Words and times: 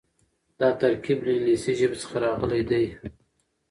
دا 0.59 0.69
ترکيب 0.81 1.17
له 1.25 1.31
انګليسي 1.35 1.73
ژبې 1.79 1.97
څخه 2.01 2.15
راغلی 2.25 2.61
دی. 2.69 2.83